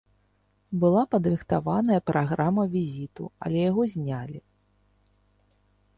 Была 0.83 1.03
падрыхтаваная 1.11 1.99
праграма 2.11 2.63
візіту, 2.77 3.23
але 3.45 3.57
яго 3.69 3.81
знялі. 3.95 4.39